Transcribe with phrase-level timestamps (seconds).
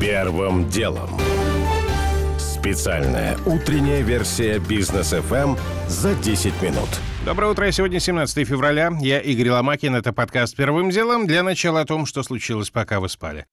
[0.00, 1.08] Первым делом.
[2.38, 6.88] Специальная утренняя версия бизнес FM за 10 минут.
[7.24, 7.70] Доброе утро.
[7.70, 8.92] Сегодня 17 февраля.
[9.00, 9.94] Я Игорь Ломакин.
[9.94, 11.26] Это подкаст «Первым делом».
[11.26, 13.46] Для начала о том, что случилось, пока вы спали.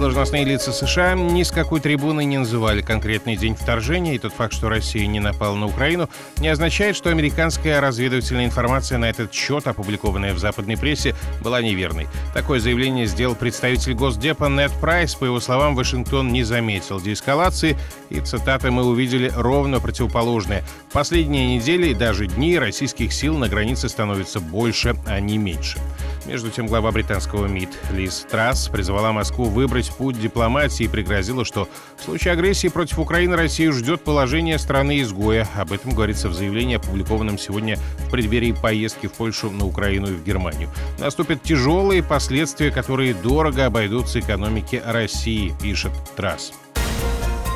[0.00, 4.54] Должностные лица США ни с какой трибуны не называли конкретный день вторжения, и тот факт,
[4.54, 6.08] что Россия не напала на Украину,
[6.38, 12.08] не означает, что американская разведывательная информация на этот счет, опубликованная в западной прессе, была неверной.
[12.32, 15.14] Такое заявление сделал представитель Госдепа Нед Прайс.
[15.14, 17.76] По его словам, Вашингтон не заметил деэскалации,
[18.08, 20.64] и, цитаты, мы увидели ровно противоположное.
[20.92, 25.78] Последние недели и даже дни российских сил на границе становится больше, а не меньше.
[26.26, 31.68] Между тем, глава британского МИД Лиз Трасс призвала Москву выбрать путь дипломатии и пригрозила, что
[31.96, 35.48] в случае агрессии против Украины Россию ждет положение страны-изгоя.
[35.56, 40.14] Об этом говорится в заявлении, опубликованном сегодня в преддверии поездки в Польшу, на Украину и
[40.14, 40.68] в Германию.
[40.98, 46.52] Наступят тяжелые последствия, которые дорого обойдутся экономике России, пишет Трасс.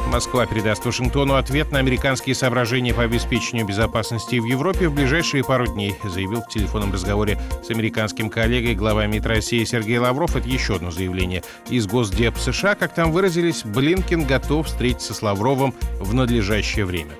[0.06, 5.66] Москва передаст Вашингтону ответ на американские соображения по обеспечению безопасности в Европе в ближайшие пару
[5.66, 10.36] дней, заявил в телефонном разговоре с американским коллегой глава МИД России Сергей Лавров.
[10.36, 12.74] Это еще одно заявление из Госдеп США.
[12.74, 17.12] Как там выразились, Блинкин готов встретиться с Лавровым в надлежащее время.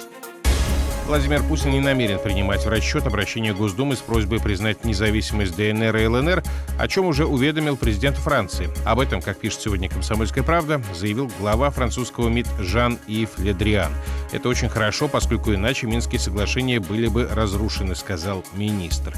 [1.07, 6.07] Владимир Путин не намерен принимать в расчет обращение Госдумы с просьбой признать независимость ДНР и
[6.07, 6.43] ЛНР,
[6.79, 8.71] о чем уже уведомил президент Франции.
[8.87, 13.93] Об этом, как пишет сегодня «Комсомольская правда», заявил глава французского МИД Жан-Ив Ледриан.
[14.33, 19.15] Это очень хорошо, поскольку иначе Минские соглашения были бы разрушены, сказал министр.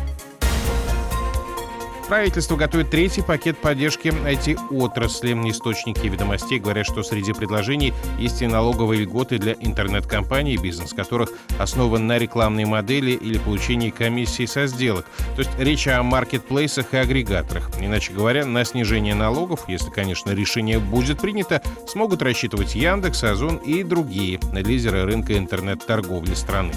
[2.09, 5.33] Правительство готовит третий пакет поддержки IT-отрасли.
[5.51, 12.07] Источники ведомостей говорят, что среди предложений есть и налоговые льготы для интернет-компаний, бизнес которых основан
[12.07, 15.05] на рекламной модели или получении комиссии со сделок.
[15.35, 17.71] То есть речь о маркетплейсах и агрегаторах.
[17.81, 23.83] Иначе говоря, на снижение налогов, если, конечно, решение будет принято, смогут рассчитывать Яндекс, Озон и
[23.83, 26.73] другие лидеры рынка интернет-торговли страны.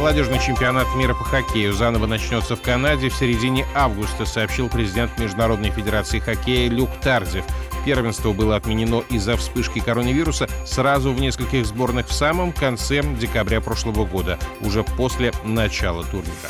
[0.00, 5.70] Молодежный чемпионат мира по хоккею заново начнется в Канаде в середине августа, сообщил президент Международной
[5.70, 7.44] федерации хоккея Люк Тарзев.
[7.84, 14.06] Первенство было отменено из-за вспышки коронавируса сразу в нескольких сборных в самом конце декабря прошлого
[14.06, 16.48] года, уже после начала турнира.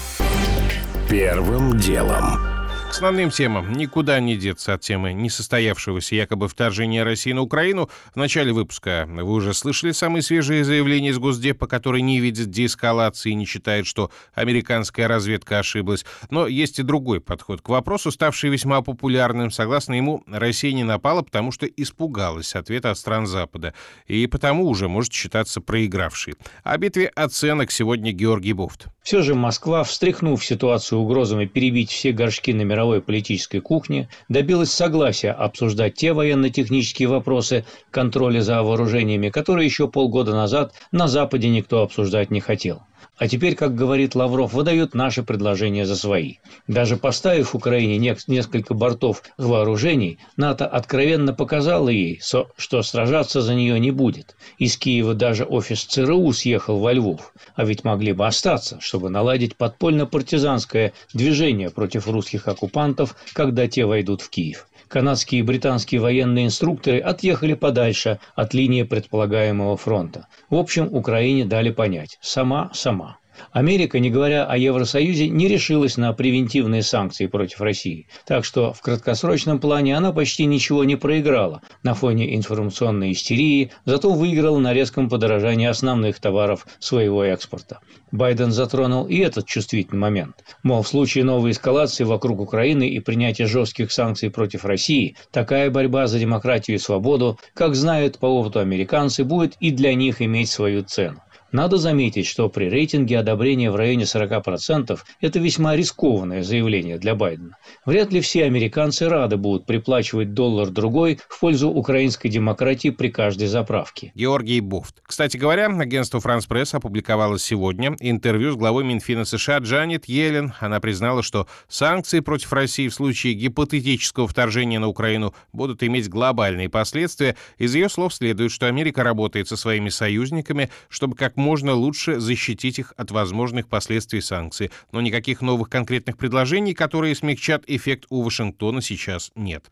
[1.09, 2.60] Первым делом.
[2.91, 3.73] Основным темам.
[3.73, 7.89] Никуда не деться от темы несостоявшегося якобы вторжения России на Украину.
[8.13, 13.31] В начале выпуска вы уже слышали самые свежие заявления из Госдепа, который не видит деэскалации
[13.31, 16.05] и не считает, что американская разведка ошиблась.
[16.31, 19.53] Но есть и другой подход к вопросу, ставший весьма популярным.
[19.53, 23.73] Согласно ему, Россия не напала, потому что испугалась ответа от стран Запада.
[24.09, 26.35] И потому уже может считаться проигравшей.
[26.65, 28.89] О битве оценок сегодня Георгий Буфт.
[29.03, 35.33] Все же Москва, встряхнув ситуацию угрозами перебить все горшки на мировой политической кухне, добилась согласия
[35.33, 42.31] обсуждать те военно-технические вопросы контроля за вооружениями, которые еще полгода назад на Западе никто обсуждать
[42.31, 42.81] не хотел.
[43.21, 46.37] А теперь, как говорит Лавров, выдают наши предложения за свои.
[46.67, 53.91] Даже поставив Украине несколько бортов вооружений, НАТО откровенно показало ей, что сражаться за нее не
[53.91, 54.37] будет.
[54.57, 57.35] Из Киева даже офис ЦРУ съехал во Львов.
[57.55, 64.23] А ведь могли бы остаться, чтобы наладить подпольно-партизанское движение против русских оккупантов, когда те войдут
[64.23, 70.27] в Киев канадские и британские военные инструкторы отъехали подальше от линии предполагаемого фронта.
[70.51, 73.10] В общем, Украине дали понять– сама, сама.
[73.53, 78.07] Америка, не говоря о Евросоюзе, не решилась на превентивные санкции против России.
[78.27, 84.11] Так что в краткосрочном плане она почти ничего не проиграла на фоне информационной истерии, зато
[84.11, 87.81] выиграла на резком подорожании основных товаров своего экспорта.
[88.13, 90.37] Байден затронул и этот чувствительный момент.
[90.63, 96.07] Мол, в случае новой эскалации вокруг Украины и принятия жестких санкций против России, такая борьба
[96.07, 100.83] за демократию и свободу, как знают по опыту американцы, будет и для них иметь свою
[100.83, 101.23] цену.
[101.53, 107.57] Надо заметить, что при рейтинге одобрения в районе 40% это весьма рискованное заявление для Байдена.
[107.85, 114.13] Вряд ли все американцы рады будут приплачивать доллар-другой в пользу украинской демократии при каждой заправке.
[114.15, 115.01] Георгий Буфт.
[115.03, 120.53] Кстати говоря, агентство «Франс Пресс» опубликовало сегодня интервью с главой Минфина США Джанет Йеллен.
[120.61, 126.69] Она признала, что санкции против России в случае гипотетического вторжения на Украину будут иметь глобальные
[126.69, 127.37] последствия.
[127.59, 132.79] Из ее слов следует, что Америка работает со своими союзниками, чтобы как можно лучше защитить
[132.79, 134.71] их от возможных последствий санкций.
[134.93, 139.71] Но никаких новых конкретных предложений, которые смягчат эффект у Вашингтона, сейчас нет.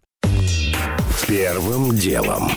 [1.27, 2.51] Первым делом.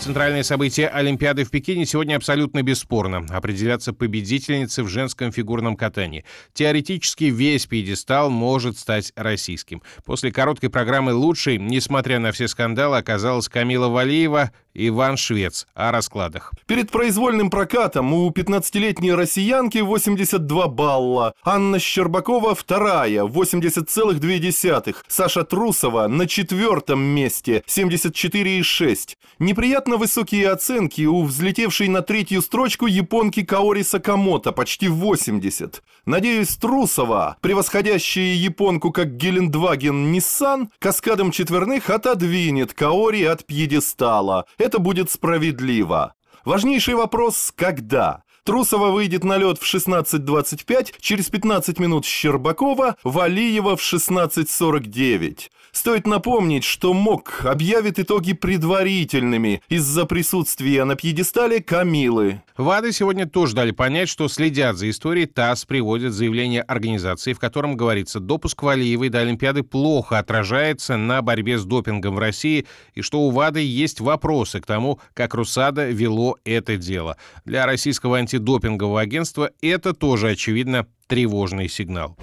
[0.00, 3.26] Центральное событие Олимпиады в Пекине сегодня абсолютно бесспорно.
[3.30, 6.24] Определяться победительницы в женском фигурном катании.
[6.54, 9.82] Теоретически весь пьедестал может стать российским.
[10.04, 16.52] После короткой программы «Лучший», несмотря на все скандалы, оказалась Камила Валиева, Иван Швец о раскладах.
[16.66, 21.34] Перед произвольным прокатом у 15-летней россиянки 82 балла.
[21.44, 24.96] Анна Щербакова вторая, 80,2.
[25.08, 29.16] Саша Трусова на четвертом месте, 74,6.
[29.40, 35.82] Неприятно высокие оценки у взлетевшей на третью строчку японки Каори Сакамото, почти 80.
[36.04, 44.46] Надеюсь, Трусова, превосходящая японку как Гелендваген Ниссан, каскадом четверных отодвинет Каори от пьедестала.
[44.58, 46.14] Это будет справедливо.
[46.44, 48.22] Важнейший вопрос– когда?
[48.48, 55.50] Трусова выйдет на лед в 16.25, через 15 минут Щербакова, Валиева в 16.49.
[55.70, 62.42] Стоит напомнить, что МОК объявит итоги предварительными из-за присутствия на пьедестале Камилы.
[62.56, 65.26] ВАДА сегодня тоже дали понять, что следят за историей.
[65.26, 71.58] ТАСС приводит заявление организации, в котором говорится, допуск Валиевой до Олимпиады плохо отражается на борьбе
[71.58, 76.38] с допингом в России и что у ВАДы есть вопросы к тому, как РУСАДА вело
[76.44, 77.16] это дело.
[77.44, 82.16] Для российского антидопингового агентства это тоже, очевидно, тревожный сигнал.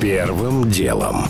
[0.00, 1.26] Первым делом.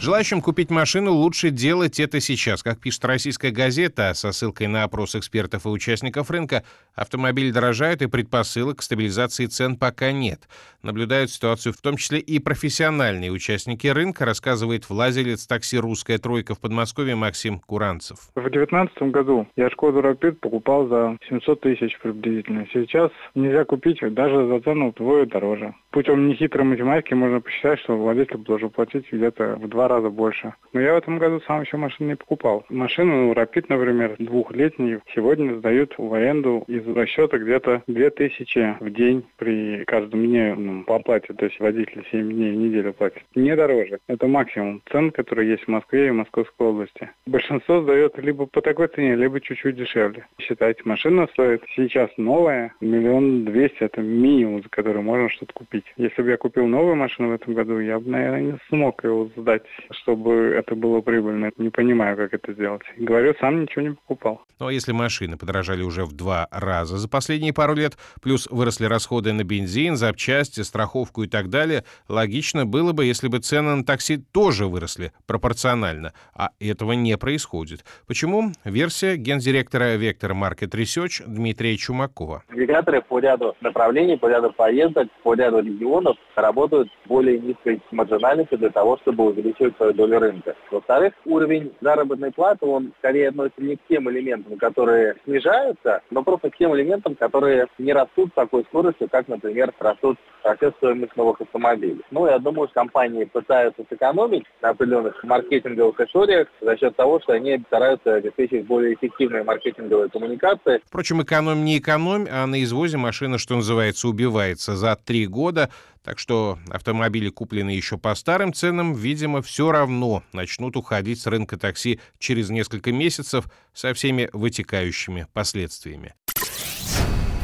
[0.00, 2.62] Желающим купить машину лучше делать это сейчас.
[2.62, 6.62] Как пишет российская газета со ссылкой на опрос экспертов и участников рынка,
[6.94, 10.48] автомобили дорожают и предпосылок к стабилизации цен пока нет.
[10.84, 16.60] Наблюдают ситуацию в том числе и профессиональные участники рынка, рассказывает владелец такси «Русская тройка» в
[16.60, 18.18] Подмосковье Максим Куранцев.
[18.36, 22.68] В 2019 году я «Шкоду Рапид» покупал за 700 тысяч приблизительно.
[22.72, 25.74] Сейчас нельзя купить даже за цену вдвое дороже.
[25.90, 30.54] Путем нехитрой математики можно посчитать, что владель должен платить где-то в два раза больше.
[30.72, 32.64] Но я в этом году сам еще машину не покупал.
[32.68, 39.84] Машину Рапид, например, двухлетний, сегодня сдают в аренду из расчета где-то 2000 в день при
[39.86, 41.32] каждом дне ну, по оплате.
[41.32, 43.22] То есть водитель 7 дней в неделю платит.
[43.34, 43.98] Не дороже.
[44.08, 47.10] Это максимум цен, которые есть в Москве и Московской области.
[47.26, 50.26] Большинство сдает либо по такой цене, либо чуть-чуть дешевле.
[50.38, 55.84] Считайте, машина стоит сейчас новая, миллион двести, это минимум, за который можно что-то купить.
[55.96, 59.30] Если бы я купил новую машину в этом году, я бы, наверное, не смог его
[59.36, 59.62] сдать
[60.02, 61.50] чтобы это было прибыльно.
[61.56, 62.82] Не понимаю, как это сделать.
[62.96, 64.42] Говорю, сам ничего не покупал.
[64.60, 68.86] Ну а если машины подорожали уже в два раза за последние пару лет, плюс выросли
[68.86, 73.84] расходы на бензин, запчасти, страховку и так далее, логично было бы, если бы цены на
[73.84, 76.12] такси тоже выросли пропорционально.
[76.34, 77.84] А этого не происходит.
[78.06, 78.52] Почему?
[78.64, 82.42] Версия гендиректора Vector Market Research Дмитрия Чумакова.
[82.48, 88.70] Агрегаторы по ряду направлений, по ряду поездок, по ряду регионов работают более низкой маржинальностью для
[88.70, 90.54] того, чтобы увеличивать свою долю рынка.
[90.70, 96.50] Во-вторых, уровень заработной платы, он скорее относится не к тем элементам, которые снижаются, но просто
[96.50, 101.40] к тем элементам, которые не растут с такой скоростью, как, например, растут процесс стоимость новых
[101.40, 102.00] автомобилей.
[102.10, 107.32] Ну, я думаю, что компании пытаются сэкономить на определенных маркетинговых историях за счет того, что
[107.32, 110.80] они стараются обеспечить более эффективные маркетинговые коммуникации.
[110.86, 115.57] Впрочем, экономь не экономь, а на извозе машина, что называется, убивается за три года.
[116.02, 121.58] Так что автомобили, купленные еще по старым ценам, видимо, все равно начнут уходить с рынка
[121.58, 123.44] такси через несколько месяцев
[123.74, 126.14] со всеми вытекающими последствиями.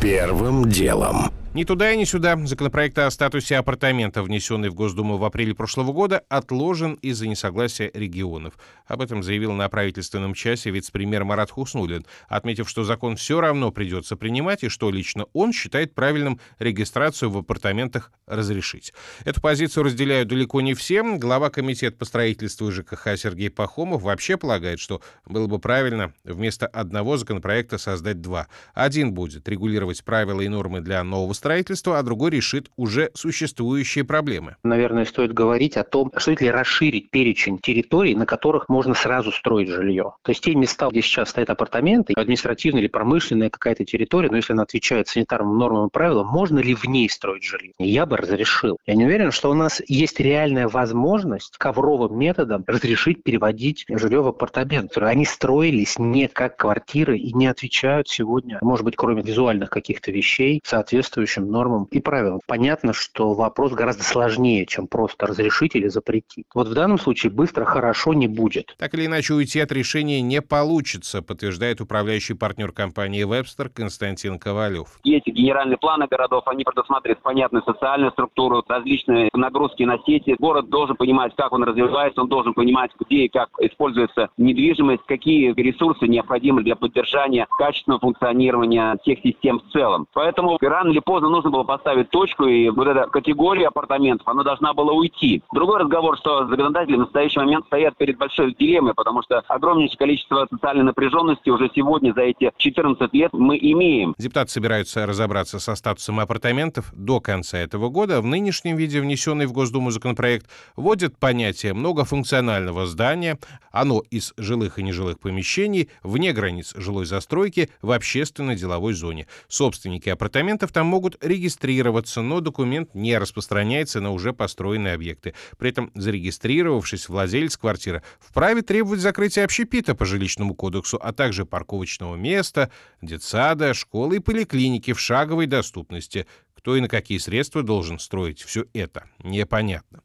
[0.01, 1.33] Первым делом.
[1.55, 2.37] Ни туда и ни сюда.
[2.47, 8.55] Законопроект о статусе апартамента, внесенный в Госдуму в апреле прошлого года, отложен из-за несогласия регионов.
[8.89, 14.17] Об этом заявил на правительственном часе вице-премьер Марат Хуснулин, отметив, что закон все равно придется
[14.17, 18.93] принимать и что лично он считает правильным регистрацию в апартаментах разрешить.
[19.25, 21.05] Эту позицию разделяют далеко не все.
[21.05, 27.17] Глава комитета по строительству ЖКХ Сергей Пахомов вообще полагает, что было бы правильно вместо одного
[27.17, 28.49] законопроекта создать два.
[28.75, 34.57] Один будет регулировать правила и нормы для нового строительства, а другой решит уже существующие проблемы.
[34.63, 39.69] Наверное, стоит говорить о том, стоит ли расширить перечень территорий, на которых можно сразу строить
[39.69, 40.15] жилье.
[40.23, 44.55] То есть те места, где сейчас стоят апартаменты, административная или промышленная какая-то территория, но если
[44.55, 47.75] она отвечает санитарным нормам и правилам, можно ли в ней строить жилье?
[47.79, 48.79] Я бы разрешил.
[48.87, 54.29] Я не уверен, что у нас есть реальная возможность ковровым методом разрешить переводить жилье в
[54.29, 54.97] апартамент.
[54.97, 60.63] Они строились не как квартиры и не отвечают сегодня, может быть, кроме визуальных каких-то вещей,
[60.65, 62.41] соответствующим соответствующим нормам и правилам.
[62.47, 66.47] Понятно, что вопрос гораздо сложнее, чем просто разрешить или запретить.
[66.55, 68.75] Вот в данном случае быстро хорошо не будет.
[68.79, 74.99] Так или иначе, уйти от решения не получится, подтверждает управляющий партнер компании Webster Константин Ковалев.
[75.05, 80.37] Эти генеральные планы городов, они предусматривают понятную социальную структуру, различные нагрузки на сети.
[80.39, 85.53] Город должен понимать, как он развивается, он должен понимать, где и как используется недвижимость, какие
[85.55, 90.07] ресурсы необходимы для поддержания качественного функционирования всех систем в целом.
[90.13, 94.73] Поэтому рано или поздно нужно было поставить точку, и вот эта категория апартаментов, она должна
[94.75, 95.43] была уйти.
[95.53, 100.47] Другой разговор, что законодатели в настоящий момент стоят перед большой дилеммой, потому что огромнейшее количество
[100.51, 104.15] социальной напряженности уже сегодня за эти 14 лет мы имеем.
[104.19, 108.21] Депутаты собираются разобраться со статусом апартаментов до конца этого года.
[108.21, 113.39] В нынешнем виде внесенный в Госдуму законопроект вводит понятие многофункционального здания.
[113.73, 119.27] Оно из жилых и нежилых помещений, вне границ жилой застройки, в общественно-деловой зоне.
[119.49, 125.35] Собственники апартаментов там могут регистрироваться, но документ не распространяется на уже построенные объекты.
[125.59, 132.17] При этом зарегистрировавшись, владелец квартиры вправе требовать закрытия общепита по жилищному кодексу, а также парковочного
[132.17, 132.71] места,
[133.03, 136.27] детсада, школы и поликлиники в шаговой доступности.
[136.57, 140.03] Кто и на какие средства должен строить все это, непонятно.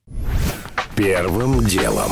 [0.95, 2.11] Первым делом.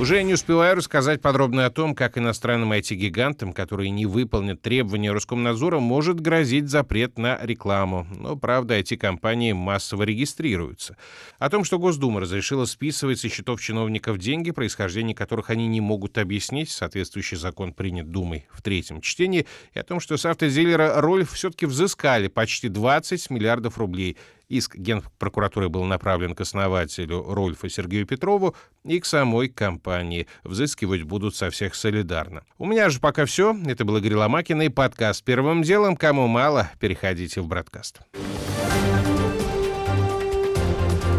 [0.00, 5.78] Уже не успеваю рассказать подробно о том, как иностранным IT-гигантам, которые не выполнят требования Роскомнадзора,
[5.78, 8.06] может грозить запрет на рекламу.
[8.16, 10.96] Но, правда, IT-компании массово регистрируются.
[11.38, 16.16] О том, что Госдума разрешила списывать со счетов чиновников деньги, происхождение которых они не могут
[16.16, 21.32] объяснить, соответствующий закон принят Думой в третьем чтении, и о том, что с автодилера Рольф
[21.32, 24.16] все-таки взыскали почти 20 миллиардов рублей–
[24.50, 30.26] Иск Генпрокуратуры был направлен к основателю Рольфа Сергею Петрову и к самой компании.
[30.42, 32.42] Взыскивать будут со всех солидарно.
[32.58, 33.56] У меня же пока все.
[33.66, 35.96] Это был Игорь Ломакин и подкаст «Первым делом».
[35.96, 38.00] Кому мало, переходите в Бродкаст.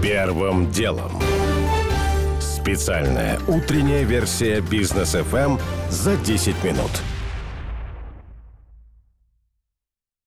[0.03, 1.11] Первым делом.
[2.41, 5.59] Специальная утренняя версия бизнес FM
[5.89, 6.91] за 10 минут.